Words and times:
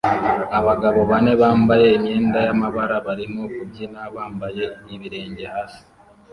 Abagabo 0.59 0.99
bane 1.09 1.31
bambaye 1.41 1.85
imyenda 1.97 2.37
y'amabara 2.45 2.95
barimo 3.07 3.41
kubyina 3.55 4.01
bambaye 4.15 4.63
ibirenge 4.93 5.45
hasi 5.53 5.81